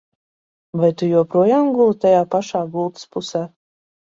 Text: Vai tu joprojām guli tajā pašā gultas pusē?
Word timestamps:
Vai 0.83 0.89
tu 1.01 1.09
joprojām 1.11 1.69
guli 1.75 1.99
tajā 2.07 2.25
pašā 2.37 2.65
gultas 2.79 3.07
pusē? 3.15 3.47